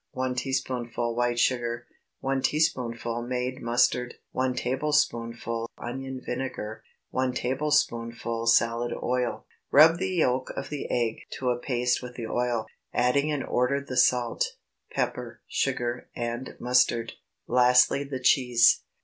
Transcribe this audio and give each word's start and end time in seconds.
1 0.13 0.33
teaspoonful 0.33 1.15
white 1.15 1.37
sugar. 1.37 1.85
1 2.21 2.41
teaspoonful 2.41 3.21
made 3.21 3.61
mustard. 3.61 4.15
1 4.31 4.55
tablespoonful 4.55 5.69
onion 5.77 6.19
vinegar. 6.25 6.83
1 7.11 7.33
tablespoonful 7.33 8.47
salad 8.47 8.91
oil. 9.03 9.45
Rub 9.69 9.99
the 9.99 10.09
yolk 10.09 10.49
of 10.57 10.69
the 10.69 10.87
egg 10.89 11.17
to 11.37 11.51
a 11.51 11.59
paste 11.59 12.01
with 12.01 12.15
the 12.15 12.25
oil, 12.25 12.65
adding 12.91 13.29
in 13.29 13.43
order 13.43 13.79
the 13.79 13.95
salt, 13.95 14.55
pepper, 14.91 15.43
sugar, 15.47 16.09
and 16.15 16.55
mustard, 16.59 17.13
lastly 17.45 18.03
the 18.03 18.19
cheese. 18.19 18.81